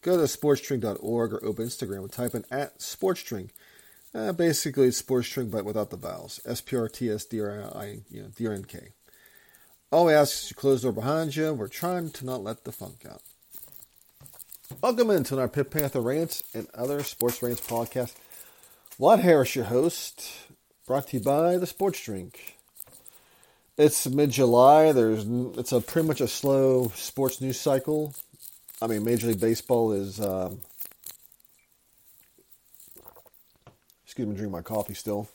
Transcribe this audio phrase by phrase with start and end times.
[0.03, 3.51] Go to sportsdrink.org or open Instagram and type in at sportsdrink.
[4.15, 6.41] Uh, basically, it's but without the vowels.
[6.47, 8.89] S P R T S D R I you know, D R N K.
[9.93, 11.53] All we ask is you close the door behind you.
[11.53, 13.23] We're trying to not let the funk out.
[14.81, 18.15] Welcome into our Pitt Panther Rants and other Sports Rants podcast.
[18.99, 20.25] Vlad Harris, your host,
[20.87, 22.57] brought to you by the Sports Drink.
[23.77, 24.93] It's mid July.
[24.93, 25.27] There's
[25.59, 28.15] it's a pretty much a slow sports news cycle.
[28.83, 30.21] I mean, Major League Baseball is.
[30.21, 30.61] Um,
[34.05, 35.29] excuse me, drink my coffee still.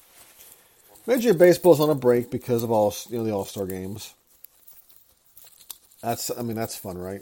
[1.08, 3.66] Major League Baseball is on a break because of all you know the All Star
[3.66, 4.14] games.
[6.02, 7.22] That's I mean that's fun, right?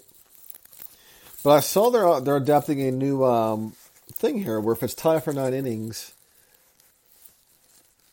[1.43, 3.75] But I saw they're they're adapting a new um,
[4.13, 6.13] thing here where if it's tied for nine innings,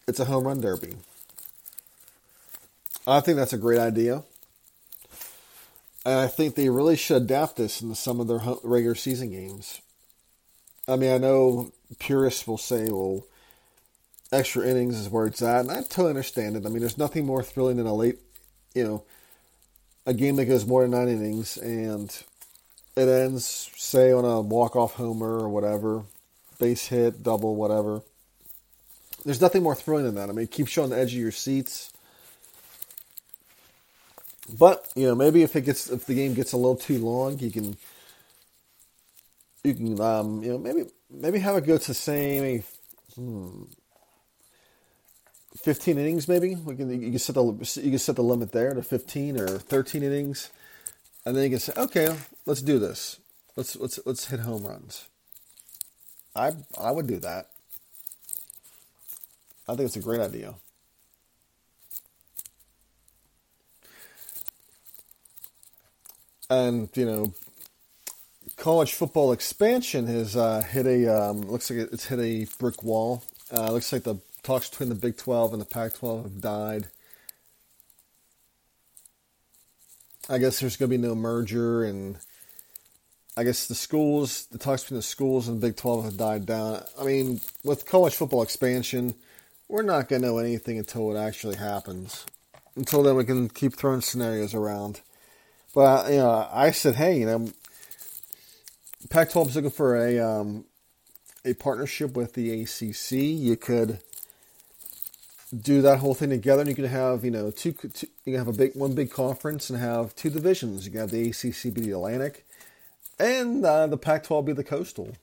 [0.09, 0.95] it's a home run derby.
[3.07, 4.25] I think that's a great idea.
[6.05, 9.81] And I think they really should adapt this into some of their regular season games.
[10.89, 13.25] I mean, I know purists will say, well,
[14.33, 16.65] extra innings is where it's at, and I totally understand it.
[16.65, 18.19] I mean, there's nothing more thrilling than a late,
[18.75, 19.03] you know,
[20.07, 22.11] a game that goes more than nine innings and
[22.97, 26.03] it ends, say, on a walk-off homer or whatever,
[26.59, 28.03] base hit, double, whatever.
[29.25, 30.31] There's nothing more thrilling than that.
[30.31, 31.93] I mean, it keeps you on the edge of your seats.
[34.59, 37.39] But you know, maybe if it gets if the game gets a little too long,
[37.39, 37.77] you can
[39.63, 42.65] you can um, you know maybe maybe have it go to say
[43.15, 43.65] hmm,
[45.63, 46.55] 15 innings maybe.
[46.55, 49.47] We can you can set the you can set the limit there to 15 or
[49.47, 50.51] 13 innings.
[51.27, 53.19] And then you can say okay let's do this.
[53.57, 55.07] Let's let's let's hit home runs.
[56.35, 57.51] I i would do that.
[59.69, 60.55] I think it's a great idea
[66.51, 67.33] and you know
[68.57, 73.25] college football expansion has uh, hit a um, looks like it's hit a brick wall
[73.53, 76.87] uh, looks like the talks between the Big 12 and the Pac 12 have died.
[80.29, 82.19] I guess there's going to be no merger, and
[83.37, 86.47] I guess the schools, the talks between the schools and the Big 12 have died
[86.47, 86.85] down.
[86.99, 89.15] I mean, with college football expansion,
[89.69, 92.25] we're not going to know anything until it actually happens.
[92.77, 95.01] Until then, we can keep throwing scenarios around.
[95.75, 97.49] But, you know, I said, hey, you know,
[99.09, 100.65] Pac 12 is looking for a, um,
[101.45, 103.13] a partnership with the ACC.
[103.13, 104.01] You could
[105.59, 108.39] do that whole thing together, and you could have you know two, two, you can
[108.39, 110.85] have a big one big conference and have two divisions.
[110.85, 112.47] You can have the ACC be the Atlantic,
[113.19, 115.17] and uh, the Pac-12 be the Coastal.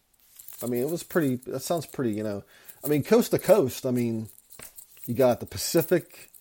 [0.62, 1.36] I mean, it was pretty.
[1.48, 2.12] That sounds pretty.
[2.12, 2.44] You know,
[2.84, 3.86] I mean, coast to coast.
[3.86, 4.30] I mean,
[5.06, 6.32] you got the Pacific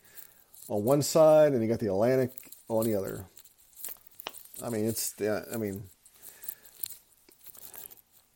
[0.68, 2.32] on one side, and you got the Atlantic
[2.68, 3.26] on the other.
[4.64, 5.14] I mean, it's.
[5.20, 5.84] I mean,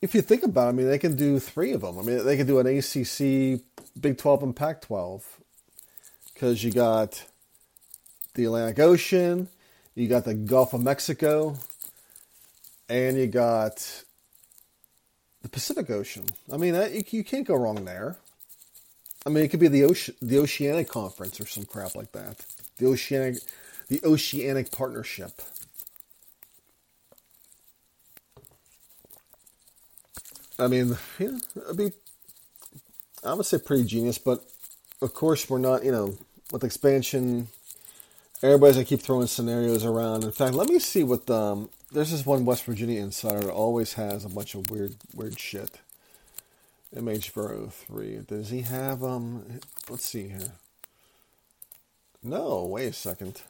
[0.01, 1.99] if you think about it, I mean, they can do three of them.
[1.99, 3.61] I mean, they can do an ACC,
[3.99, 5.41] Big 12, and Pac 12
[6.33, 7.23] because you got
[8.33, 9.47] the Atlantic Ocean,
[9.93, 11.55] you got the Gulf of Mexico,
[12.89, 14.03] and you got
[15.43, 16.25] the Pacific Ocean.
[16.51, 18.17] I mean, that, you, you can't go wrong there.
[19.25, 22.43] I mean, it could be the ocean, the Oceanic Conference or some crap like that.
[22.77, 23.37] The Oceanic,
[23.87, 25.41] the Oceanic Partnership.
[30.61, 31.91] I mean, yeah, it'd be,
[33.23, 34.43] I would say pretty genius, but
[35.01, 36.15] of course we're not, you know,
[36.51, 37.47] with expansion,
[38.43, 40.23] everybody's gonna keep throwing scenarios around.
[40.23, 43.93] In fact, let me see what um, there's this one West Virginia insider that always
[43.93, 45.79] has a bunch of weird weird shit.
[46.95, 48.19] MH three.
[48.27, 49.61] Does he have um?
[49.89, 50.51] Let's see here.
[52.21, 53.41] No, wait a second.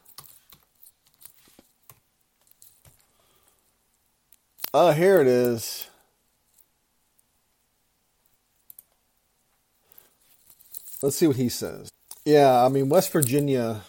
[4.73, 5.87] Oh, here it is.
[11.01, 11.89] Let's see what he says.
[12.25, 13.81] Yeah, I mean West Virginia.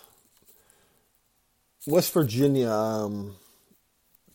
[1.86, 3.34] West Virginia um,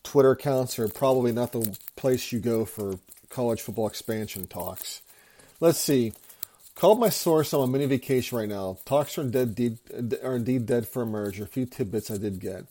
[0.02, 2.98] Twitter accounts are probably not the place you go for
[3.30, 5.02] college football expansion talks.
[5.60, 6.12] Let's see.
[6.74, 8.78] Called my source I'm on a mini vacation right now.
[8.84, 9.80] Talks are, dead,
[10.22, 11.42] are indeed dead for a merger.
[11.42, 12.66] A few tidbits I did get.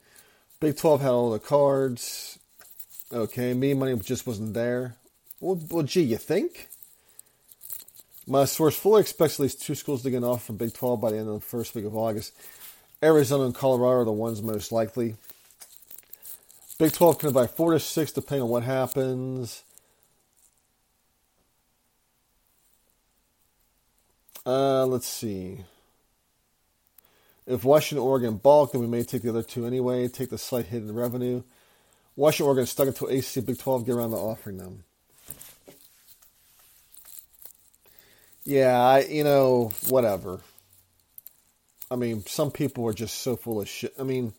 [0.61, 2.39] Big 12 had all the cards.
[3.11, 4.95] Okay, me money just wasn't there.
[5.39, 6.69] Well, well, gee, you think?
[8.29, 11.11] My source fully expects at least two schools to get off from Big 12 by
[11.11, 12.33] the end of the first week of August.
[13.01, 15.15] Arizona and Colorado are the ones most likely.
[16.77, 19.63] Big 12 can buy four to six depending on what happens.
[24.45, 25.59] Uh, let's see.
[27.45, 30.65] If Washington, Oregon balk, then we may take the other two anyway, take the slight
[30.65, 31.43] hit in revenue.
[32.17, 34.83] Washington, Oregon stuck until ACC Big 12 get around to offering them.
[38.47, 40.39] Yeah, I, you know, whatever.
[41.91, 43.93] I mean, some people are just so full of shit.
[43.99, 44.31] I mean,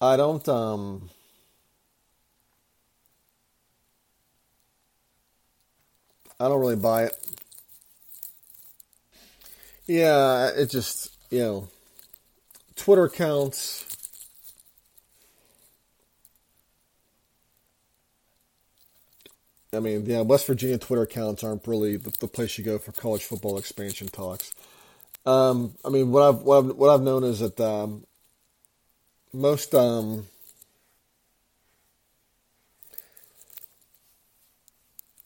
[0.00, 1.10] I don't, um,
[6.40, 7.12] I don't really buy it.
[9.86, 11.68] Yeah, it just, you know,
[12.74, 13.83] Twitter accounts
[19.74, 22.92] I mean, yeah, West Virginia Twitter accounts aren't really the, the place you go for
[22.92, 24.52] college football expansion talks.
[25.26, 28.04] Um, I mean, what I've what I've, what I've known is that um,
[29.32, 30.26] most um,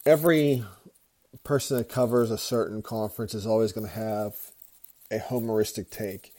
[0.07, 0.65] every
[1.45, 4.37] person that covers a certain conference is always going to have
[5.11, 6.33] a homeristic take.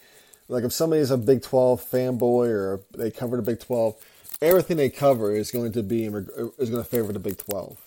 [0.47, 3.95] Like if somebody's a Big Twelve fanboy or they cover the Big Twelve,
[4.41, 7.77] everything they cover is going to be is going to favor the Big Twelve.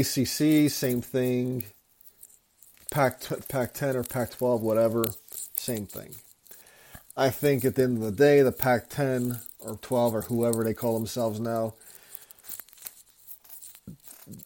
[0.00, 1.64] ACC, same thing.
[2.90, 5.04] Pac Pac 10 or Pac 12, whatever,
[5.56, 6.14] same thing.
[7.16, 10.64] I think at the end of the day, the Pac 10 or 12 or whoever
[10.64, 11.74] they call themselves now,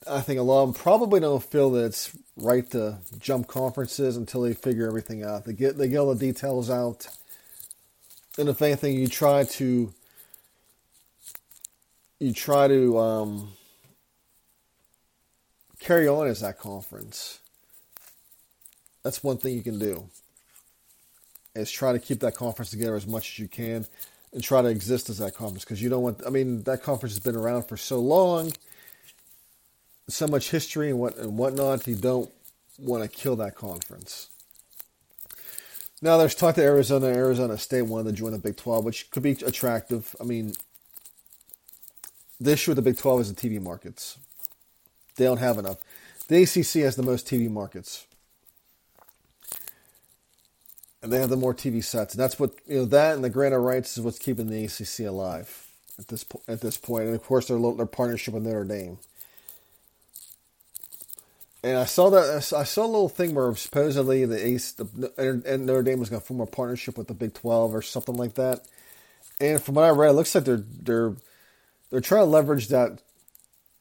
[0.08, 4.16] I think a lot of them probably don't feel that it's right to jump conferences
[4.16, 5.44] until they figure everything out.
[5.44, 7.06] They get they get all the details out,
[8.38, 9.92] and if anything, you try to
[12.18, 13.52] you try to um,
[15.86, 17.38] carry on as that conference.
[19.04, 20.08] That's one thing you can do.
[21.54, 23.86] Is try to keep that conference together as much as you can
[24.32, 27.14] and try to exist as that conference because you don't want I mean that conference
[27.14, 28.52] has been around for so long,
[30.08, 32.30] so much history and what and whatnot, you don't
[32.78, 34.28] want to kill that conference.
[36.02, 39.22] Now there's talk that Arizona, Arizona State wanted to join the Big 12, which could
[39.22, 40.14] be attractive.
[40.20, 40.52] I mean,
[42.38, 44.18] the issue with the Big 12 is the TV markets.
[45.16, 45.78] They don't have enough.
[46.28, 48.06] The ACC has the most TV markets.
[51.02, 52.14] And they have the more TV sets.
[52.14, 54.64] And that's what, you know, that and the grant of rights is what's keeping the
[54.64, 55.68] ACC alive
[55.98, 57.06] at this, po- at this point.
[57.06, 58.98] And of course, their, their partnership with Notre Dame.
[61.62, 65.66] And I saw that I saw a little thing where supposedly the Ace the, and
[65.66, 68.34] Notre Dame was going to form a partnership with the Big Twelve or something like
[68.34, 68.68] that.
[69.40, 71.14] And from what I read, it looks like they're they're
[71.90, 73.02] they're trying to leverage that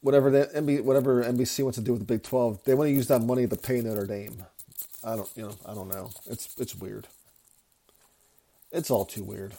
[0.06, 2.92] whatever the NB, whatever NBC wants to do with the Big Twelve, they want to
[2.92, 4.46] use that money to pay Notre Dame.
[5.02, 6.12] I don't, you know, I don't know.
[6.30, 7.08] It's it's weird.
[8.70, 9.54] It's all too weird.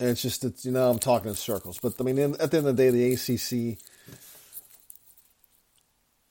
[0.00, 2.56] And it's just it's you know I'm talking in circles, but I mean at the
[2.56, 3.78] end of the day, the ACC,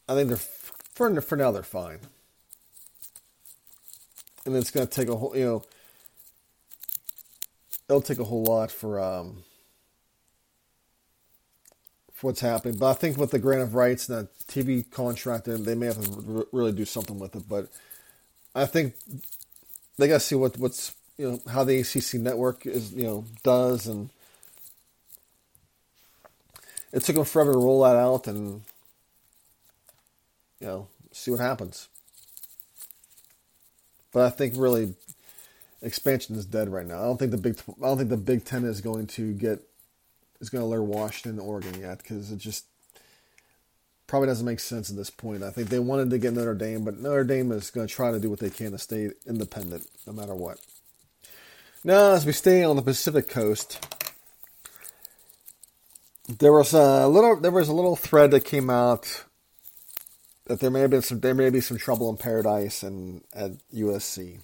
[0.10, 2.00] I think they're for for now they're fine,
[4.46, 5.64] and it's going to take a whole you know
[7.88, 9.46] it'll take a whole lot for um
[12.26, 12.78] what's happening.
[12.78, 16.04] But I think with the grant of rights and the TV contract, they may have
[16.04, 17.48] to really do something with it.
[17.48, 17.70] But
[18.54, 18.96] I think
[19.98, 23.26] they got to see what what's you know how the ACC network is you know
[23.44, 24.10] does, and
[26.92, 28.64] it took them forever to roll that out, and
[30.60, 31.88] you know see what happens.
[34.12, 34.96] But I think really
[35.82, 37.00] expansion is dead right now.
[37.00, 39.62] I don't think the big I don't think the Big Ten is going to get
[40.40, 42.66] is going to alert Washington, Oregon yet because it just
[44.08, 45.44] probably doesn't make sense at this point.
[45.44, 48.12] I think they wanted to get Notre Dame, but Notre Dame is going to try
[48.12, 50.60] to do what they can to stay independent no matter what.
[51.84, 53.86] Now, as we stay on the Pacific Coast,
[56.28, 59.26] there was a little there was a little thread that came out
[60.46, 63.52] that there may have been some there may be some trouble in paradise and at
[63.74, 64.40] USC.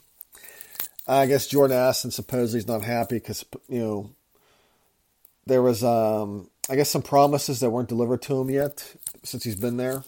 [1.07, 4.09] I guess Jordan Addison supposedly is not happy because you know
[5.51, 9.57] there was, um, I guess, some promises that weren't delivered to him yet since he's
[9.57, 10.05] been there.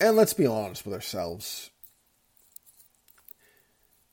[0.00, 1.70] And let's be honest with ourselves.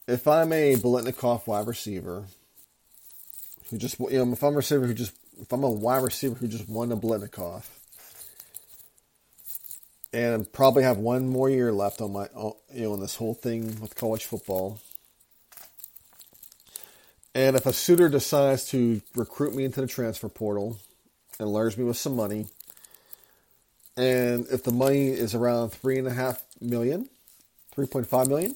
[0.07, 2.25] If I'm a Biletnikoff wide receiver
[3.71, 6.35] who just, you know, if I'm a receiver who just, if I'm a wide receiver
[6.35, 7.65] who just won a Biletnikoff
[10.13, 12.27] and probably have one more year left on my,
[12.71, 14.79] you know, in this whole thing with college football.
[17.35, 20.79] And if a suitor decides to recruit me into the transfer portal
[21.37, 22.47] and lures me with some money,
[23.97, 27.09] and if the money is around three and a half million,
[27.75, 28.55] 3.5 million,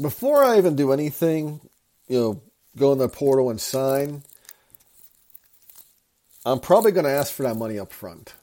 [0.00, 1.60] before I even do anything,
[2.06, 2.42] you know,
[2.76, 4.22] go in the portal and sign,
[6.46, 8.34] I'm probably going to ask for that money up front.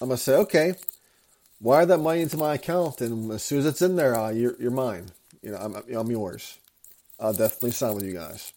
[0.00, 0.74] I'm going to say, okay,
[1.60, 4.56] wire that money into my account, and as soon as it's in there, uh, you're,
[4.58, 5.06] you're mine.
[5.42, 6.58] You know, I'm, I'm yours.
[7.18, 8.52] I'll definitely sign with you guys.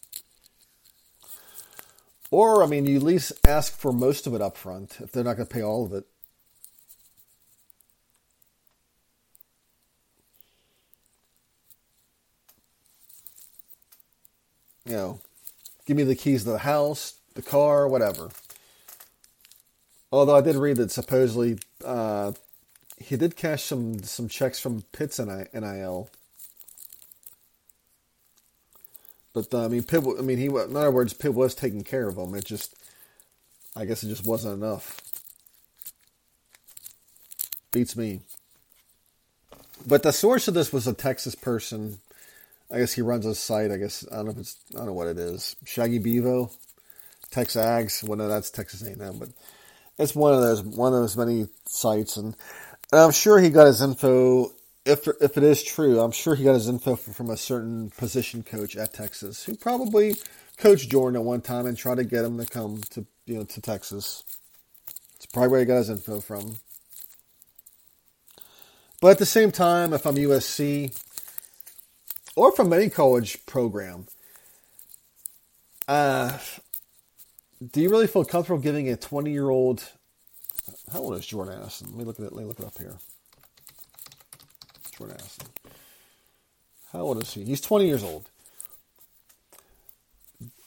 [2.30, 5.22] Or, I mean, you at least ask for most of it up front if they're
[5.22, 6.04] not going to pay all of it.
[14.86, 15.20] You know,
[15.86, 18.30] give me the keys to the house, the car, whatever.
[20.12, 22.32] Although I did read that supposedly uh,
[23.04, 26.10] he did cash some some checks from Pitt's and NIL
[29.34, 30.04] But uh, I mean, Pitt.
[30.06, 30.46] I mean, he.
[30.46, 32.34] In other words, Pitt was taking care of him.
[32.34, 32.74] It just,
[33.76, 35.00] I guess, it just wasn't enough.
[37.72, 38.20] Beats me.
[39.86, 41.98] But the source of this was a Texas person.
[42.70, 43.72] I guess he runs a site.
[43.72, 44.56] I guess I don't know if it's.
[44.72, 45.56] I don't know what it is.
[45.64, 46.52] Shaggy Bevo,
[47.30, 48.08] Texas Texags.
[48.08, 49.30] Well, no, that's Texas A&M, but
[49.98, 52.36] it's one of those one of those many sites, and,
[52.94, 54.52] and I'm sure he got his info
[54.86, 58.44] if if it is true, I'm sure he got his info from a certain position
[58.44, 60.14] coach at Texas who probably
[60.58, 63.42] coached Jordan at one time and tried to get him to come to you know
[63.42, 64.22] to Texas.
[65.16, 66.58] It's probably where he got his info from.
[69.00, 70.96] But at the same time, if I'm USC
[72.36, 74.06] or from any college program,
[75.88, 76.38] uh,
[77.72, 79.82] do you really feel comfortable giving a 20 year old?
[80.92, 81.88] How old is Jordan Addison?
[81.88, 82.32] Let me look at it.
[82.32, 82.96] Let me look it up here.
[84.96, 85.46] Jordan Addison.
[86.92, 87.44] How old is he?
[87.44, 88.28] He's 20 years old.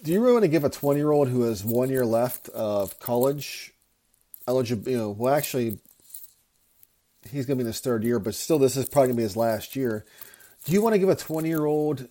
[0.03, 2.49] Do you really want to give a 20 year old who has one year left
[2.49, 3.73] of college
[4.47, 4.91] eligible?
[4.91, 5.79] You know, well, actually,
[7.29, 9.21] he's going to be in his third year, but still, this is probably going to
[9.21, 10.05] be his last year.
[10.65, 12.07] Do you want to give a 20 year old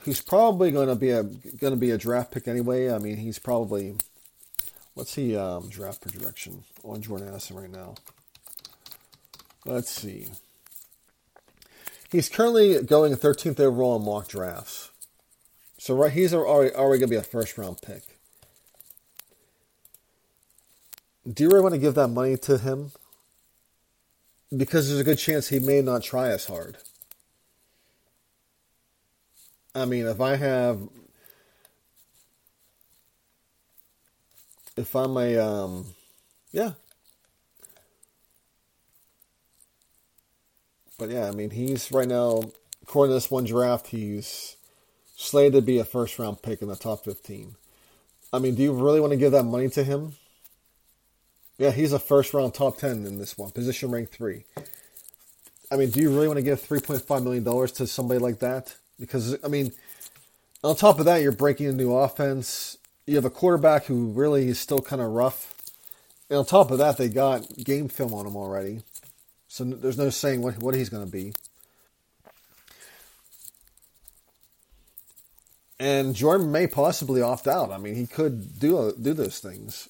[0.00, 2.90] who's probably going to be a going to be a draft pick anyway?
[2.90, 3.96] I mean, he's probably
[5.00, 7.94] what's he um, draft projection on Jordan Addison right now?
[9.64, 10.26] Let's see.
[12.12, 14.90] He's currently going 13th overall in mock drafts.
[15.78, 18.02] So right, he's already, already going to be a first round pick.
[21.26, 22.92] Do you really want to give that money to him?
[24.54, 26.76] Because there's a good chance he may not try as hard.
[29.74, 30.90] I mean, if I have,
[34.76, 35.86] if I'm a, um,
[36.52, 36.72] yeah,
[41.00, 42.42] But yeah, I mean, he's right now,
[42.82, 44.56] according to this one draft, he's
[45.16, 47.56] slated to be a first round pick in the top 15.
[48.34, 50.12] I mean, do you really want to give that money to him?
[51.56, 54.44] Yeah, he's a first round top 10 in this one, position rank three.
[55.72, 58.74] I mean, do you really want to give $3.5 million to somebody like that?
[58.98, 59.72] Because, I mean,
[60.62, 62.76] on top of that, you're breaking a new offense.
[63.10, 65.56] You have a quarterback who really is still kind of rough.
[66.28, 68.82] And on top of that, they got game film on him already.
[69.48, 71.32] So there's no saying what, what he's going to be.
[75.80, 77.72] And Jordan may possibly opt out.
[77.72, 79.88] I mean, he could do do those things.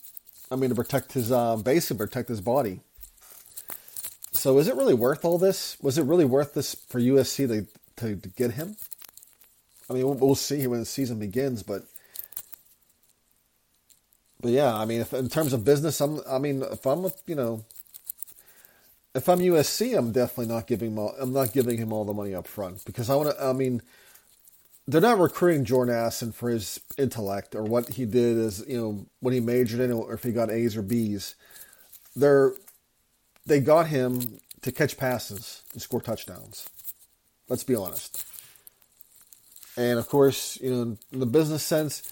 [0.50, 2.80] I mean, to protect his uh, basically protect his body.
[4.32, 5.76] So is it really worth all this?
[5.82, 8.76] Was it really worth this for USC to to, to get him?
[9.90, 11.82] I mean, we'll, we'll, see when the season begins, but
[14.40, 17.35] but yeah, I mean, if, in terms of business, I'm I mean, if I'm you
[17.35, 17.64] know
[19.14, 22.12] if I'm USC, I'm definitely not giving him all, I'm not giving him all the
[22.12, 23.44] money up front because I want to.
[23.44, 23.82] I mean,
[24.87, 29.06] they're not recruiting Jordan Addison for his intellect or what he did as you know
[29.20, 31.35] what he majored in or if he got A's or B's.
[32.14, 32.52] They're
[33.47, 36.68] they got him to catch passes and score touchdowns.
[37.49, 38.25] Let's be honest.
[39.76, 42.02] And of course, you know, in the business sense,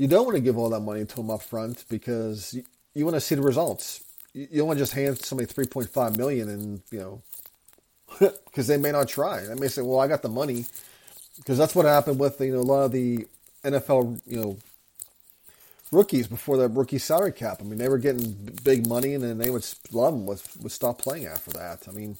[0.00, 2.64] you don't want to give all that money to them up front because you,
[2.94, 4.02] you want to see the results.
[4.32, 7.22] you you don't want to just hand somebody three point five million and you know
[8.46, 9.42] because they may not try.
[9.42, 10.64] They may say, "Well, I got the money,"
[11.36, 13.26] because that's what happened with you know a lot of the
[13.62, 14.56] NFL you know
[15.92, 17.58] rookies before the rookie salary cap.
[17.60, 18.32] I mean, they were getting
[18.64, 21.86] big money, and then they would of them would, would stop playing after that.
[21.88, 22.16] I mean,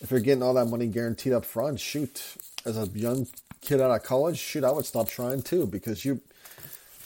[0.00, 2.22] if you're getting all that money guaranteed up front, shoot,
[2.64, 3.26] as a young
[3.60, 6.20] kid out of college, shoot, I would stop trying too because you,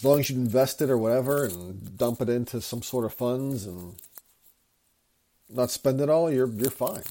[0.02, 3.14] as long as you invest it or whatever and dump it into some sort of
[3.14, 3.94] funds and
[5.48, 7.04] not spend it all, you're you're fine.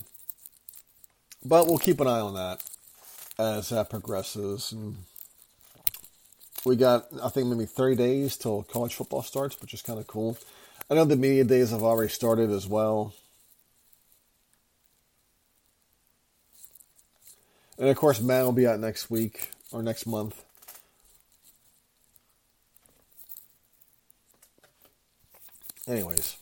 [1.46, 2.62] But we'll keep an eye on that
[3.40, 4.74] as that progresses.
[4.74, 4.98] And
[6.66, 10.06] we got, I think, maybe 30 days till college football starts, which is kind of
[10.08, 10.38] cool.
[10.90, 13.14] I know the media days have already started as well.
[17.80, 20.44] And of course, Matt will be out next week or next month.
[25.88, 26.38] Anyways,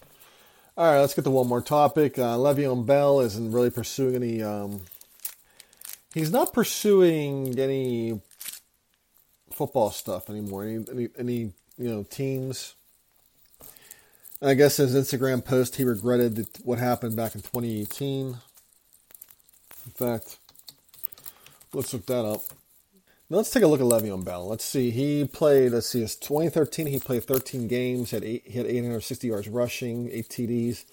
[0.77, 2.17] all right, let's get to one more topic.
[2.17, 4.43] Uh, Le'Veon Bell isn't really pursuing any.
[4.43, 4.81] Um,
[6.13, 8.22] he's not pursuing any
[9.51, 10.63] football stuff anymore.
[10.63, 11.38] Any, any, any
[11.77, 12.75] you know teams.
[14.41, 18.38] I guess his Instagram post, he regretted what happened back in 2018.
[19.86, 20.38] In fact,
[21.74, 22.41] let's look that up.
[23.29, 24.48] Now let's take a look at Le'Veon Bell.
[24.48, 24.89] Let's see.
[24.89, 25.71] He played.
[25.71, 26.01] Let's see.
[26.01, 26.88] It's 2013.
[26.88, 28.09] He played 13 games.
[28.09, 30.86] Had eight, he had 860 yards rushing, eight TDs,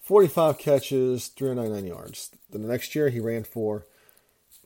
[0.00, 2.30] 45 catches, 399 yards.
[2.50, 3.86] Then the next year he ran for.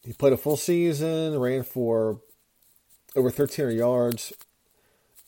[0.03, 1.39] He played a full season.
[1.39, 2.21] Ran for
[3.15, 4.33] over 1,300 yards,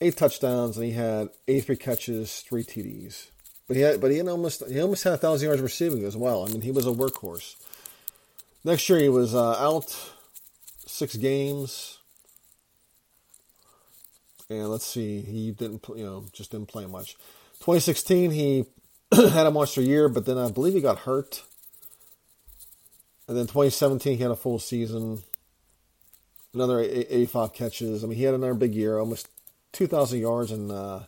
[0.01, 3.27] eight touchdowns, and he had 83 catches, three TDs.
[3.67, 6.17] But he had, but he had almost he almost had a thousand yards receiving as
[6.17, 6.43] well.
[6.43, 7.55] I mean, he was a workhorse.
[8.63, 9.95] Next year he was uh, out
[10.87, 11.99] six games.
[14.49, 17.15] And let's see, he didn't, you know, just didn't play much.
[17.59, 18.65] 2016, he
[19.11, 21.43] had a monster year, but then I believe he got hurt.
[23.27, 25.23] And then 2017, he had a full season,
[26.53, 28.03] another 85 catches.
[28.03, 29.27] I mean, he had another big year, almost
[29.73, 31.01] 2,000 yards and uh,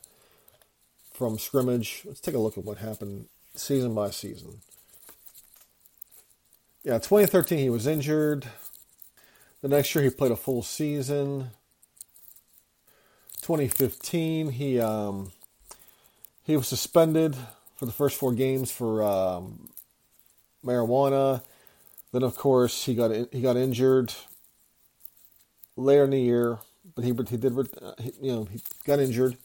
[1.14, 2.04] from scrimmage.
[2.06, 4.60] Let's take a look at what happened season by season.
[6.84, 8.48] Yeah, 2013, he was injured.
[9.62, 11.52] The next year, he played a full season.
[13.42, 15.32] 2015, he um,
[16.44, 17.36] he was suspended
[17.76, 19.70] for the first four games for um,
[20.66, 21.44] marijuana.
[22.12, 24.14] Then, of course, he got he got injured
[25.76, 26.60] later in the year,
[26.96, 27.54] but he he did
[28.22, 29.38] you know he got injured.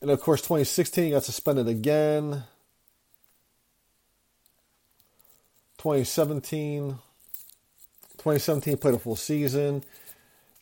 [0.00, 2.44] And of course, 2016 he got suspended again.
[5.78, 6.98] 2017
[8.28, 9.82] 2017 he played a full season,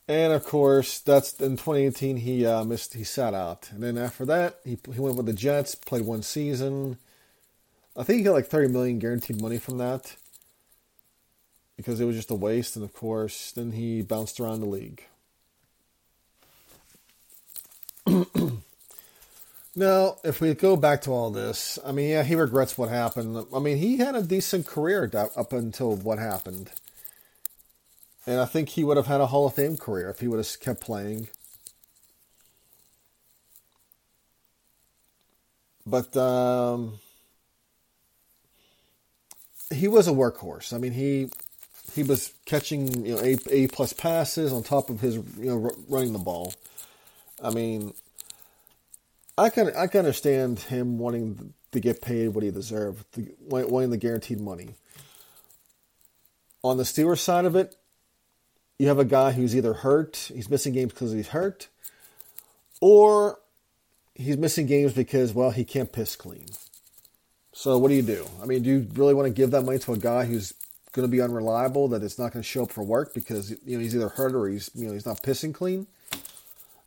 [0.09, 4.25] and of course that's in 2018 he uh, missed he sat out, and then after
[4.25, 6.99] that he he went with the Jets, played one season.
[7.97, 10.17] I think he got like 30 million guaranteed money from that
[11.77, 15.03] because it was just a waste, and of course then he bounced around the league.
[19.79, 23.47] Now, if we go back to all this, I mean, yeah, he regrets what happened.
[23.55, 26.71] I mean, he had a decent career up until what happened.
[28.27, 30.39] And I think he would have had a Hall of Fame career if he would
[30.39, 31.29] have kept playing.
[35.87, 36.99] But um,
[39.73, 40.73] he was a workhorse.
[40.73, 41.31] I mean, he
[41.95, 45.71] he was catching you know a a plus passes on top of his you know
[45.89, 46.53] running the ball.
[47.41, 47.95] I mean,
[49.39, 53.05] I can I can understand him wanting to get paid what he deserved,
[53.49, 54.75] wanting the guaranteed money.
[56.65, 57.77] On the Steelers side of it,
[58.79, 61.69] you have a guy who's either hurt, he's missing games because he's hurt,
[62.81, 63.39] or
[64.15, 66.47] he's missing games because, well, he can't piss clean.
[67.53, 68.29] So what do you do?
[68.43, 70.53] I mean, do you really want to give that money to a guy who's
[70.93, 73.77] going to be unreliable, that it's not going to show up for work because you
[73.77, 75.87] know he's either hurt or he's you know he's not pissing clean?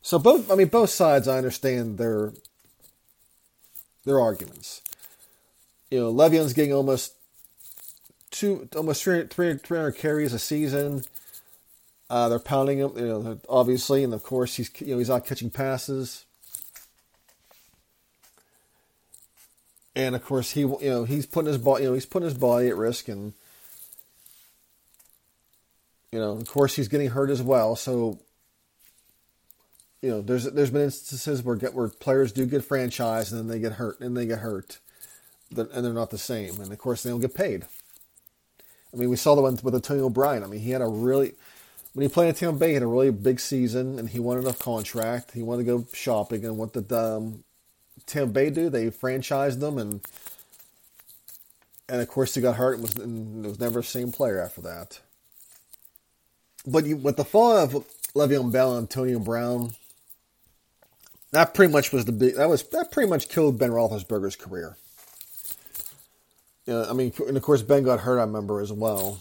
[0.02, 2.32] So both, I mean, both sides, I understand their
[4.04, 4.82] their arguments.
[5.90, 7.14] You know, Le'Veon's getting almost
[8.30, 11.04] two, almost 300, 300 carries a season.
[12.10, 15.24] Uh, they're pounding him, you know, obviously, and of course he's you know he's out
[15.24, 16.24] catching passes,
[19.94, 22.36] and of course he you know he's putting his body you know he's putting his
[22.36, 23.32] body at risk, and
[26.10, 27.76] you know of course he's getting hurt as well.
[27.76, 28.18] So
[30.02, 33.46] you know there's there's been instances where get where players do get franchised and then
[33.46, 34.80] they get hurt and they get hurt,
[35.56, 37.66] and they're not the same, and of course they don't get paid.
[38.92, 40.42] I mean, we saw the one with Antonio Brown.
[40.42, 41.34] I mean, he had a really
[41.92, 44.46] when he played at Tampa Bay, he had a really big season, and he wanted
[44.46, 45.32] a contract.
[45.32, 47.44] He wanted to go shopping and what did um,
[48.06, 48.70] Tampa Bay do.
[48.70, 50.00] They franchised them, and
[51.88, 54.60] and of course he got hurt and was, and was never the same player after
[54.62, 55.00] that.
[56.66, 57.72] But you, with the fall of
[58.14, 59.72] Le'Veon Bell and Antonio Brown,
[61.32, 62.36] that pretty much was the big.
[62.36, 64.76] That was that pretty much killed Ben Roethlisberger's career.
[66.66, 68.18] You know, I mean, and of course Ben got hurt.
[68.18, 69.20] I remember as well.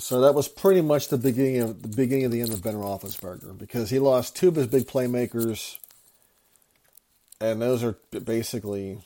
[0.00, 2.74] So that was pretty much the beginning of the beginning of the end of Ben
[2.74, 5.78] Roethlisberger because he lost two of his big playmakers,
[7.40, 9.00] and those are basically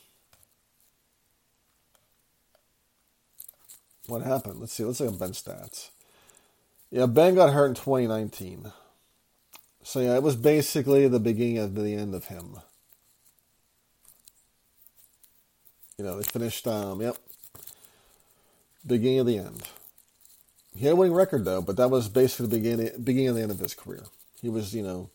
[4.07, 4.61] what happened.
[4.61, 4.85] Let's see.
[4.85, 5.91] Let's look at Ben's stats.
[6.91, 8.71] Yeah, Ben got hurt in 2019.
[9.83, 12.59] So yeah, it was basically the beginning of the end of him.
[15.97, 16.67] You know, they finished.
[16.67, 17.17] Um, yep,
[18.87, 19.63] beginning of the end.
[20.75, 23.43] He had a winning record though, but that was basically the beginning, beginning of the
[23.43, 24.05] end of his career.
[24.41, 25.11] He was, you know,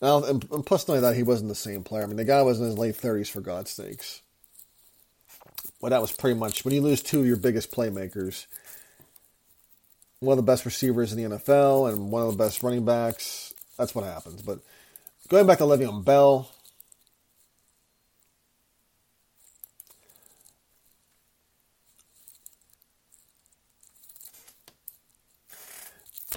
[0.00, 2.04] now and, and plus not only that he wasn't the same player.
[2.04, 4.22] I mean, the guy was in his late thirties for God's sakes.
[5.80, 8.46] Well, that was pretty much when you lose two of your biggest playmakers,
[10.20, 13.52] one of the best receivers in the NFL and one of the best running backs.
[13.76, 14.40] That's what happens.
[14.40, 14.60] But
[15.28, 16.50] going back to Le'Veon Bell,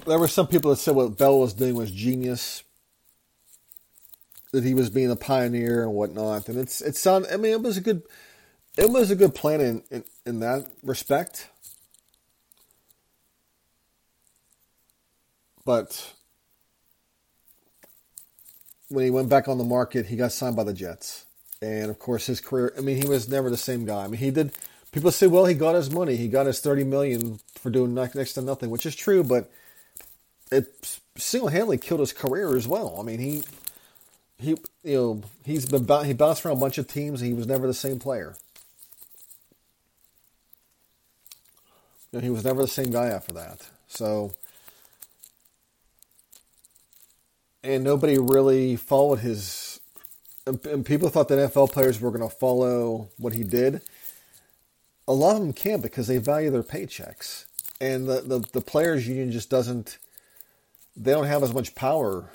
[0.06, 2.64] there were some people that said what Bell was doing was genius,
[4.52, 7.34] that he was being a pioneer and whatnot, and it's it sounded.
[7.34, 8.04] I mean, it was a good,
[8.78, 11.50] it was a good plan in in, in that respect,
[15.66, 16.14] but
[18.90, 21.26] when he went back on the market, he got signed by the Jets,
[21.62, 22.74] and of course his career.
[22.78, 24.04] I mean, he was never the same guy.
[24.04, 24.52] I mean, he did.
[24.92, 26.16] People say, well, he got his money.
[26.16, 29.52] He got his thirty million for doing next to nothing, which is true, but
[30.52, 32.98] it single-handedly killed his career as well.
[33.00, 33.44] I mean, he
[34.40, 34.52] he
[34.84, 37.22] you know he's been he bounced around a bunch of teams.
[37.22, 38.36] And he was never the same player.
[42.12, 43.70] You know, he was never the same guy after that.
[43.88, 44.34] So,
[47.64, 49.80] and nobody really followed his.
[50.48, 53.82] And, and people thought that NFL players were going to follow what he did.
[55.08, 57.46] A lot of them can't because they value their paychecks,
[57.82, 59.98] and the the, the players' union just doesn't
[61.00, 62.30] they don't have as much power.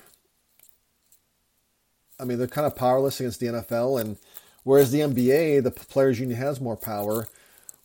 [2.19, 4.17] I mean, they're kind of powerless against the NFL, and
[4.63, 7.27] whereas the NBA, the players' union has more power,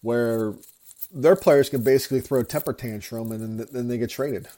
[0.00, 0.54] where
[1.12, 4.48] their players can basically throw a temper tantrum and then, then they get traded.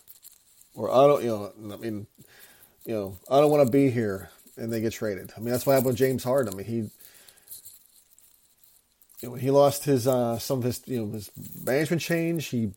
[0.74, 2.06] Or I don't, you know, I mean,
[2.85, 5.32] you know, I don't want to be here, and they get traded.
[5.37, 6.54] I mean, that's what happened with James Harden.
[6.54, 6.66] I mean,
[9.20, 11.30] he, he lost his uh, some of his, you know, his
[11.64, 12.46] management change.
[12.46, 12.72] He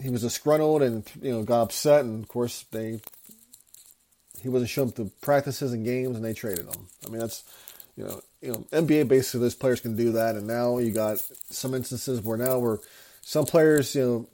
[0.00, 3.00] he was disgruntled and you know got upset, and of course they
[4.40, 6.88] he wasn't showing up to practices and games, and they traded him.
[7.06, 7.44] I mean that's
[7.96, 11.18] you know you know NBA basically those players can do that, and now you got
[11.50, 12.78] some instances where now where
[13.22, 14.28] some players you know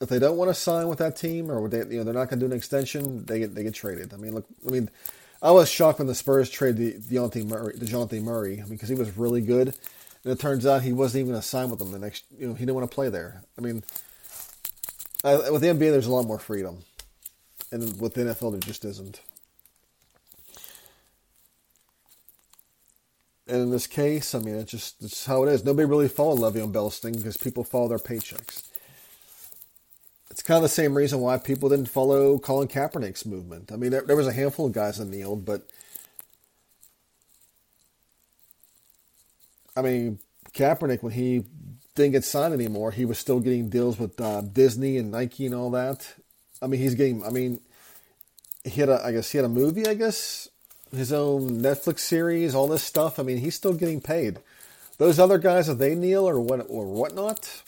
[0.00, 2.28] if they don't want to sign with that team or they you know they're not
[2.28, 4.12] going to do an extension, they get they get traded.
[4.14, 4.90] I mean look, I mean.
[5.44, 8.62] I was shocked when the Spurs traded Dejounte Murray, Dejounte Murray.
[8.68, 9.74] Because he was really good,
[10.22, 12.24] and it turns out he wasn't even sign with them the next.
[12.38, 13.42] You know, he didn't want to play there.
[13.58, 13.82] I mean,
[15.24, 16.78] uh, with the NBA, there's a lot more freedom,
[17.70, 19.20] and with the NFL, there just isn't.
[23.46, 25.64] And in this case, I mean, it's just it's how it is.
[25.64, 28.62] Nobody really followed Le'Veon Bell's thing because people follow their paychecks.
[30.30, 33.70] It's kind of the same reason why people didn't follow Colin Kaepernick's movement.
[33.70, 35.68] I mean, there, there was a handful of guys that kneeled, but
[39.76, 40.18] I mean,
[40.54, 41.44] Kaepernick when he
[41.94, 45.54] didn't get signed anymore, he was still getting deals with uh, Disney and Nike and
[45.54, 46.14] all that.
[46.60, 47.24] I mean, he's getting.
[47.24, 47.60] I mean,
[48.64, 49.04] he had a.
[49.04, 49.86] I guess he had a movie.
[49.86, 50.48] I guess
[50.94, 53.18] his own Netflix series, all this stuff.
[53.18, 54.38] I mean, he's still getting paid.
[54.98, 57.62] Those other guys, if they kneel or what or whatnot,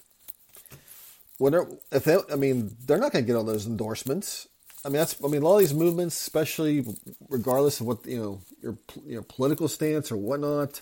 [1.38, 1.68] whatever.
[1.90, 4.48] If they, I mean, they're not going to get all those endorsements.
[4.84, 5.16] I mean, that's.
[5.22, 6.84] I mean, all these movements, especially
[7.28, 10.80] regardless of what you know your your political stance or whatnot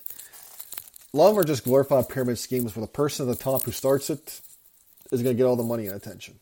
[1.17, 3.73] lot of them are just glorified pyramid schemes where the person at the top who
[3.73, 4.41] starts it
[5.11, 6.39] is going to get all the money and attention.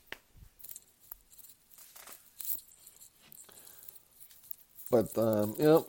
[4.91, 5.87] But um, you know,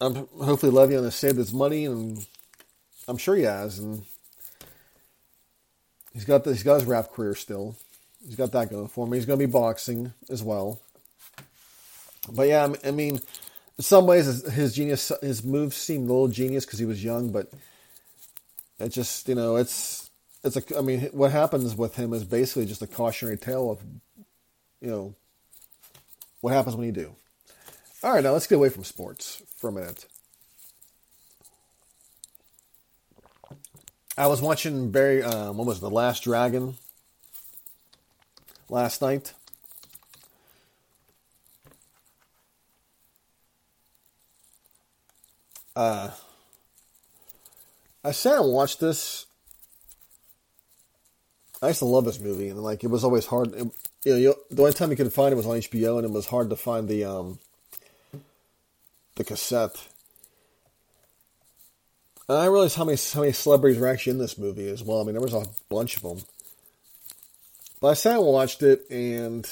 [0.00, 2.26] I'm hopefully Le'Veon has saved his money, and
[3.06, 4.04] I'm sure he has, and
[6.12, 7.76] he's got he's got his rap career still.
[8.24, 9.12] He's got that going for him.
[9.12, 10.80] He's going to be boxing as well.
[12.30, 13.20] But yeah, I mean,
[13.78, 17.30] in some ways, his genius, his moves seemed a little genius because he was young,
[17.30, 17.52] but
[18.78, 20.10] it just, you know, it's,
[20.44, 23.80] it's a, I mean, what happens with him is basically just a cautionary tale of,
[24.80, 25.14] you know,
[26.40, 27.14] what happens when you do.
[28.02, 30.06] All right, now let's get away from sports for a minute.
[34.18, 35.22] I was watching Berry.
[35.22, 36.74] Um, what was it, the Last Dragon
[38.68, 39.32] last night?
[45.74, 46.10] Uh,
[48.04, 49.26] I sat and watched this.
[51.62, 53.54] I used to love this movie, and like it was always hard.
[53.54, 53.70] It,
[54.04, 56.10] you know, you, the only time you could find it was on HBO, and it
[56.10, 57.38] was hard to find the um,
[59.14, 59.76] the cassette.
[62.28, 65.00] And I realized how many how many celebrities were actually in this movie as well.
[65.00, 66.18] I mean, there was a bunch of them.
[67.80, 69.48] But I sat and watched it, and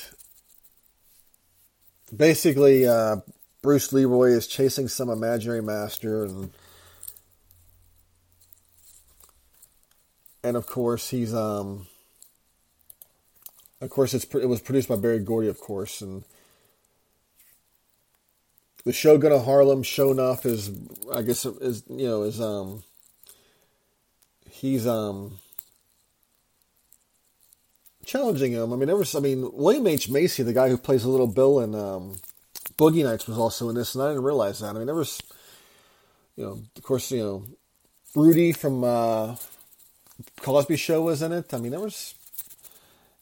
[2.16, 3.16] basically, uh,
[3.62, 6.50] Bruce Leroy is chasing some imaginary master, and
[10.42, 11.86] and of course he's um.
[13.82, 16.24] Of course, it's it was produced by Berry Gordy, of course, and
[18.84, 20.70] the Shogun of Harlem, Sho'nuff, is
[21.12, 22.82] I guess is you know is um
[24.50, 25.38] he's um
[28.04, 28.72] challenging him.
[28.72, 31.60] I mean, ever I mean William H Macy, the guy who plays a little Bill
[31.60, 32.16] in um,
[32.80, 34.74] Boogie Nights, was also in this, and I didn't realize that.
[34.74, 35.20] I mean, there was
[36.34, 37.44] you know, of course, you know,
[38.14, 39.36] Rudy from uh,
[40.40, 41.52] Cosby Show was in it.
[41.52, 42.14] I mean, there was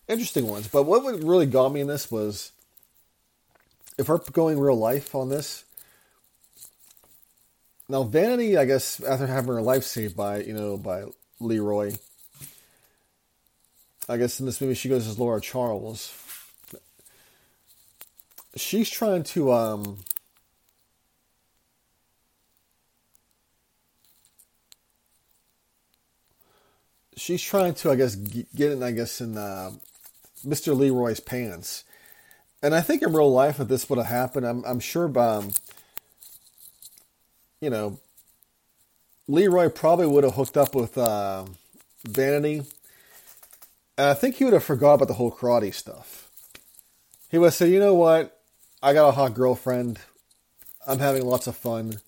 [0.07, 2.53] interesting ones, but what really got me in this was
[3.99, 5.65] if we're going real life on this,
[7.89, 11.03] now Vanity, I guess, after having her life saved by you know by
[11.41, 11.95] Leroy,
[14.09, 16.15] I guess in this movie she goes as Laura Charles.
[18.57, 19.99] She's trying to um
[27.17, 29.73] she's trying to I guess get in I guess in uh,
[30.47, 30.77] Mr.
[30.77, 31.85] Leroy's pants
[32.63, 35.53] and I think in real life, if this would have happened, I'm, I'm sure, um,
[37.61, 38.01] you know,
[39.29, 41.45] Leroy probably would have hooked up with uh,
[42.05, 42.65] Vanity.
[43.97, 46.31] And I think he would have forgot about the whole karate stuff.
[47.31, 48.38] He would have said, you know what?
[48.83, 49.99] I got a hot girlfriend.
[50.87, 52.01] I'm having lots of fun.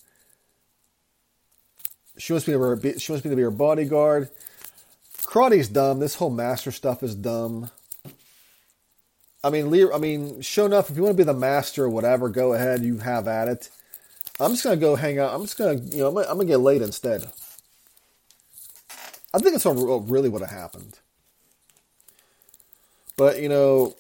[2.17, 4.29] She wants me to be, she wants me to be her bodyguard.
[5.23, 6.01] Karate's dumb.
[6.01, 7.71] This whole master stuff is dumb.
[9.43, 12.29] I mean, I mean, sure enough, if you want to be the master or whatever,
[12.29, 12.83] go ahead.
[12.83, 13.71] You have at it.
[14.39, 15.35] I'm just gonna go hang out.
[15.35, 17.25] I'm just gonna, you know, I'm gonna, I'm gonna get laid instead.
[19.33, 20.99] I think it's what really would have happened.
[23.17, 23.95] But you know,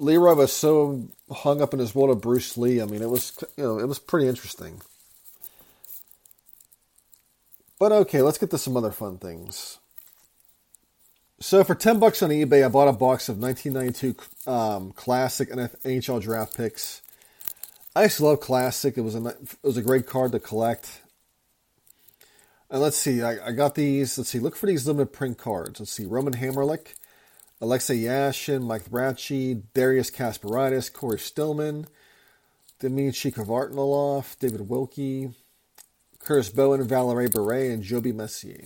[0.00, 2.80] Leroy was so hung up in his world of Bruce Lee.
[2.80, 4.80] I mean, it was, you know, it was pretty interesting.
[7.78, 9.78] But okay, let's get to some other fun things.
[11.38, 16.20] So for ten bucks on eBay, I bought a box of 1992 um, Classic NHL
[16.20, 17.02] draft picks.
[17.94, 18.96] I used to love Classic.
[18.96, 21.00] It was a it was a great card to collect.
[22.70, 24.16] And let's see, I, I got these.
[24.16, 25.80] Let's see, look for these limited print cards.
[25.80, 26.94] Let's see, Roman Hamrlik,
[27.60, 31.86] Alexei Yashin, Mike Bracci, Darius Kasparaitis, Cory Stillman,
[32.78, 35.30] Dmitry Kvartalov, David Wilkie,
[36.18, 38.64] Curtis Bowen, Valeri Bure, and Joby Messier.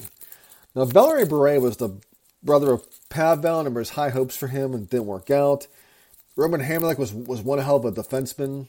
[0.74, 1.98] Now, Valeri Bure was the
[2.42, 5.66] brother of Pavel, and there was high hopes for him and didn't work out.
[6.36, 8.68] Roman Hamrlik was was one hell of a defenseman.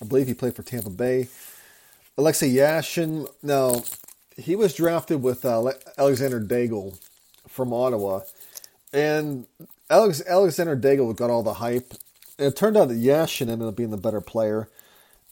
[0.00, 1.28] I believe he played for Tampa Bay.
[2.18, 3.82] Alexei Yashin, now
[4.36, 6.98] he was drafted with uh, Alexander Daigle
[7.48, 8.20] from Ottawa,
[8.92, 9.46] and
[9.90, 11.94] Alex, Alexander Daigle got all the hype.
[12.38, 14.68] And it turned out that Yashin ended up being the better player.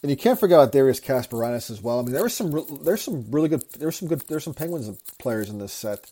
[0.01, 1.99] And you can't forget about Darius Kasparaitis as well.
[1.99, 4.89] I mean, there was some there's some really good there's some good there's some Penguins
[5.19, 6.09] players in this set.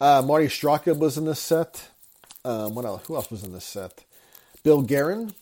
[0.00, 1.90] Uh, Marty Straka was in this set.
[2.44, 3.06] Um, what else?
[3.06, 4.04] Who else was in this set?
[4.64, 5.32] Bill Guerin,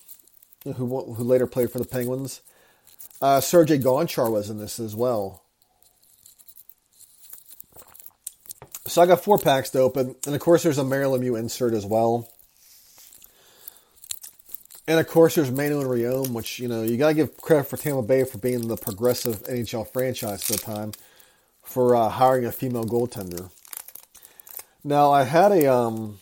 [0.64, 0.72] who
[1.14, 2.42] who later played for the Penguins.
[3.22, 5.42] Uh, Sergei Gonchar was in this as well.
[8.88, 11.74] So I got four packs to open, and of course there's a Mario Lemieux insert
[11.74, 12.28] as well.
[14.86, 18.00] And of course there's Manon Rhéaume, which you know you gotta give credit for Tampa
[18.00, 20.92] Bay for being the progressive NHL franchise at the time
[21.62, 23.50] for uh, hiring a female goaltender.
[24.82, 26.20] Now I had a um,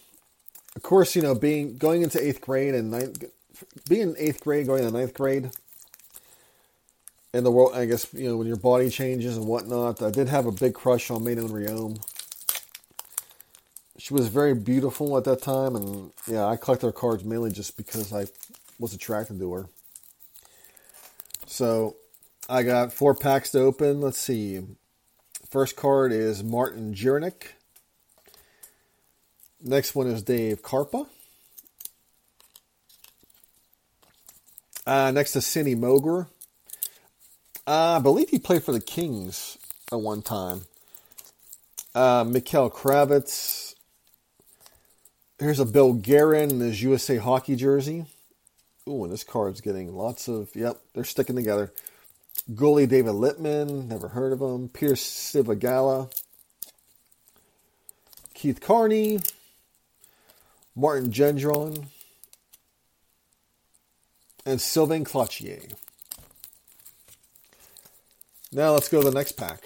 [0.74, 3.24] of course you know being going into eighth grade and ninth,
[3.88, 5.50] being in eighth grade going to ninth grade.
[7.33, 10.02] and the world, I guess you know when your body changes and whatnot.
[10.02, 12.00] I did have a big crush on Manon Rhéaume.
[13.98, 17.76] She was very beautiful at that time, and yeah, I collect her cards mainly just
[17.76, 18.26] because I
[18.78, 19.66] was attracted to her.
[21.46, 21.96] So
[22.48, 24.00] I got four packs to open.
[24.00, 24.61] Let's see.
[25.50, 27.48] First card is Martin Jiricek.
[29.62, 31.06] Next one is Dave Karpa.
[34.87, 36.28] Uh, next is Sandy Moger.
[37.66, 39.59] Uh, I believe he played for the Kings
[39.90, 40.66] at one time.
[41.94, 43.65] Uh, Kravitz.
[45.38, 48.07] Here's a Bill Guerin in his USA hockey jersey.
[48.88, 50.49] Ooh, and this card's getting lots of.
[50.55, 51.72] Yep, they're sticking together.
[52.51, 54.70] Goalie David Littman, never heard of him.
[54.70, 56.11] Pierce Sivagala.
[58.33, 59.20] Keith Carney.
[60.75, 61.87] Martin Gendron.
[64.46, 65.75] And Sylvain Cloutier.
[68.53, 69.64] Now let's go to the next pack.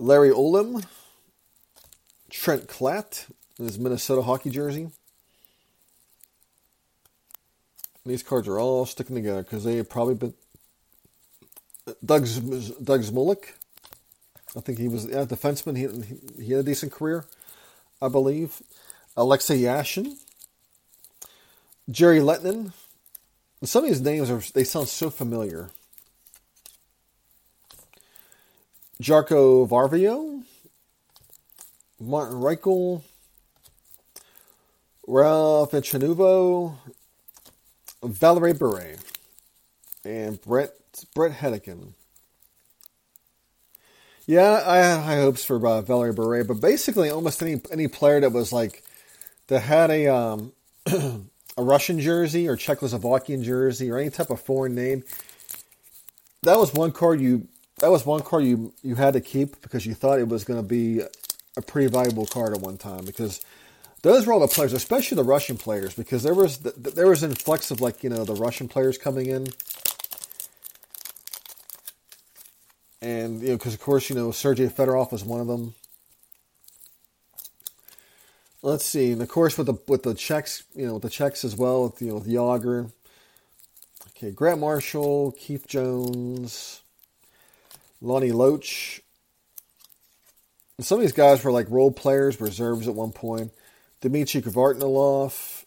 [0.00, 0.82] Larry Olimb,
[2.30, 4.88] Trent Klatt in his Minnesota hockey jersey.
[8.06, 10.34] These cards are all sticking together because they have probably been.
[12.02, 12.22] Doug
[12.82, 13.52] Doug Zmolek,
[14.56, 15.76] I think he was a defenseman.
[15.76, 17.26] He, he had a decent career,
[18.00, 18.62] I believe.
[19.18, 20.16] Alexei Yashin,
[21.90, 22.72] Jere Lehtinen.
[23.64, 25.68] Some of these names are they sound so familiar.
[29.00, 30.42] Jarkko Varvio,
[31.98, 33.02] Martin Reichel,
[35.06, 36.74] Ralph Echanuvo,
[38.02, 38.96] Valeri Bure,
[40.04, 40.74] and Bret
[41.14, 41.94] Bret Hedican.
[44.26, 48.20] Yeah, I had high hopes for uh, Valeri Bure, but basically almost any any player
[48.20, 48.84] that was like
[49.46, 50.52] that had a um,
[50.86, 51.22] a
[51.62, 55.04] Russian jersey or Czechoslovakian jersey or any type of foreign name,
[56.42, 57.48] that was one card you
[57.80, 60.58] that was one card you you had to keep because you thought it was going
[60.58, 61.00] to be
[61.56, 63.40] a pretty valuable card at one time because
[64.02, 67.30] those were all the players, especially the Russian players, because there was there was an
[67.30, 69.48] influx of like you know the Russian players coming in,
[73.02, 75.74] and you know because of course you know Sergei Fedorov was one of them.
[78.62, 81.44] Let's see, and of course with the with the Czechs, you know, with the Czechs
[81.44, 82.92] as well, with you know with Jagr.
[84.10, 86.79] Okay, Grant Marshall, Keith Jones,
[88.00, 89.00] Lonnie Loach.
[90.78, 93.52] And some of these guys were like role players, reserves at one point.
[94.00, 95.64] Dmitry Kvartalnov,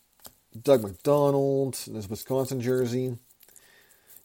[0.60, 3.18] Doug McDonald in his Wisconsin jersey.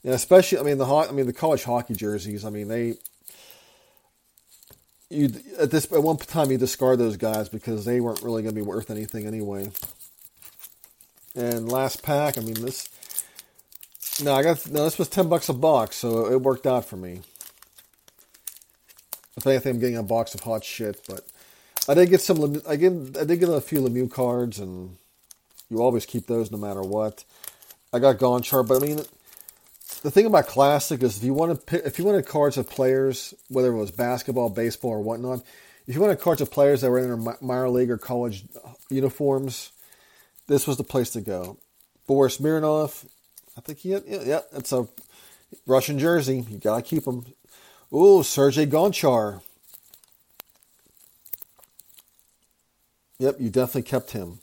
[0.05, 2.45] And especially, I mean the I mean the college hockey jerseys.
[2.45, 2.95] I mean they,
[5.11, 8.55] you at this at one time you discard those guys because they weren't really going
[8.55, 9.71] to be worth anything anyway.
[11.35, 12.89] And last pack, I mean this.
[14.23, 14.85] No, I got no.
[14.85, 17.21] This was ten bucks a box, so it worked out for me.
[19.39, 21.25] If think I'm getting a box of hot shit, but
[21.89, 22.61] I did get some.
[22.69, 22.93] I get.
[23.19, 24.97] I did get a few Lemieux cards, and
[25.71, 27.25] you always keep those no matter what.
[27.93, 29.01] I got Gonchar, but I mean,
[30.03, 32.69] the thing about Classic is if you want to pick, if you wanted cards of
[32.69, 35.43] players, whether it was basketball, baseball, or whatnot,
[35.87, 38.45] if you wanted cards of players that were in their minor league or college
[38.91, 39.73] uniforms,
[40.47, 41.59] this was the place to go.
[42.07, 43.07] Boris Mironov,
[43.57, 44.87] I think he had, yeah, yeah, it's a
[45.67, 46.45] Russian jersey.
[46.49, 47.25] You gotta keep him.
[47.93, 49.41] Ooh, Sergei Gonchar.
[53.19, 54.41] Yep, you definitely kept him.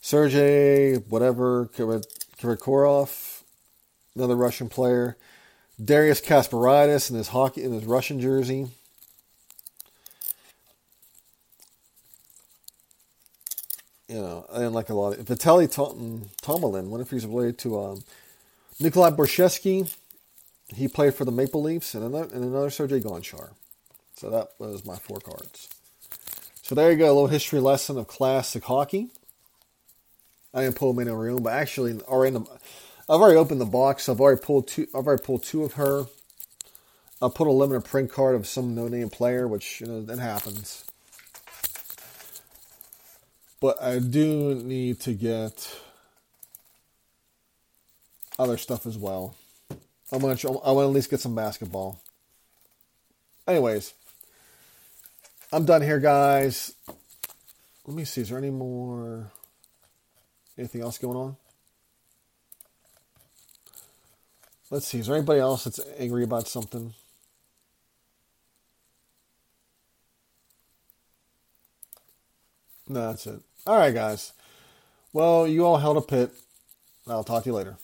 [0.00, 3.42] Sergei, whatever, Kirikorov,
[4.14, 5.16] another Russian player.
[5.82, 8.68] Darius Kasparaitis in his hockey in his Russian jersey.
[14.08, 16.90] You know, and like a lot of Vitaly Tom, Tomlin.
[16.90, 18.04] What if he's related to um,
[18.78, 19.92] Nikolai Borschevsky?
[20.74, 23.50] He played for the Maple Leafs and another, and another Sergei Gonchar.
[24.16, 25.68] So that was my four cards.
[26.62, 29.08] So there you go, a little history lesson of classic hockey.
[30.54, 32.40] I didn't pull them in a room, but actually, already the,
[33.08, 34.08] I've already opened the box.
[34.08, 34.86] I've already pulled two.
[34.94, 36.06] I've already pulled two of her.
[37.20, 40.84] I put a limited print card of some no-name player, which you know that happens.
[43.60, 45.80] But I do need to get
[48.38, 49.36] other stuff as well.
[50.12, 50.36] I'm gonna.
[50.64, 51.98] I want to at least get some basketball.
[53.48, 53.94] Anyways,
[55.50, 56.74] I'm done here, guys.
[57.86, 58.20] Let me see.
[58.20, 59.30] Is there any more?
[60.58, 61.36] Anything else going on?
[64.70, 64.98] Let's see.
[64.98, 66.92] Is there anybody else that's angry about something?
[72.88, 73.40] No, that's it.
[73.66, 74.32] All right, guys.
[75.12, 76.32] Well, you all held a pit.
[77.06, 77.76] I'll talk to you later.